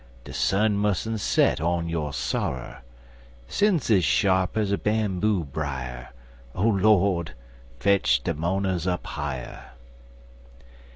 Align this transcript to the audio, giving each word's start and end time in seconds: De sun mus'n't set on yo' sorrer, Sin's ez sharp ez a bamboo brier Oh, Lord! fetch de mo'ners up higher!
De 0.23 0.33
sun 0.33 0.75
mus'n't 0.81 1.19
set 1.19 1.61
on 1.61 1.87
yo' 1.87 2.09
sorrer, 2.09 2.81
Sin's 3.47 3.91
ez 3.91 4.03
sharp 4.03 4.57
ez 4.57 4.71
a 4.71 4.77
bamboo 4.79 5.43
brier 5.43 6.09
Oh, 6.55 6.69
Lord! 6.69 7.35
fetch 7.79 8.23
de 8.23 8.33
mo'ners 8.33 8.87
up 8.87 9.05
higher! 9.05 9.73